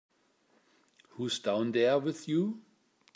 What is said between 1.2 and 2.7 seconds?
down there with you?